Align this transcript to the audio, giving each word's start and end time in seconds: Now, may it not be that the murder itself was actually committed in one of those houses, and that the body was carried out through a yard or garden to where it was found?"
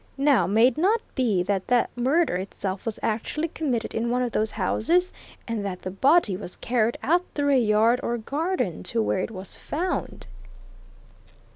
Now, 0.17 0.47
may 0.47 0.65
it 0.69 0.79
not 0.79 0.99
be 1.13 1.43
that 1.43 1.67
the 1.67 1.87
murder 1.95 2.35
itself 2.37 2.87
was 2.87 2.99
actually 3.03 3.49
committed 3.49 3.93
in 3.93 4.09
one 4.09 4.23
of 4.23 4.31
those 4.31 4.49
houses, 4.49 5.13
and 5.47 5.63
that 5.63 5.83
the 5.83 5.91
body 5.91 6.35
was 6.35 6.55
carried 6.55 6.97
out 7.03 7.23
through 7.35 7.53
a 7.53 7.59
yard 7.61 7.99
or 8.01 8.17
garden 8.17 8.81
to 8.85 8.99
where 8.99 9.19
it 9.19 9.29
was 9.29 9.55
found?" 9.55 10.25